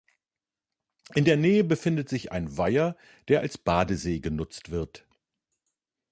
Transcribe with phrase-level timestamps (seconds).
[1.13, 5.05] In der Nähe befindet sich ein Weiher, der als Badesee genutzt wird.